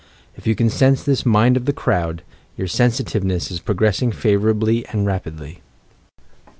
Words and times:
If 0.35 0.47
you 0.47 0.55
can 0.55 0.71
sense 0.71 1.03
this 1.03 1.27
mind 1.27 1.55
of 1.57 1.65
the 1.65 1.71
crowd, 1.73 2.23
your 2.57 2.67
sensitiveness 2.67 3.51
is 3.51 3.59
progressing 3.59 4.11
favour 4.11 4.49
ably 4.49 4.83
and 4.87 5.05
rapidly. 5.05 5.61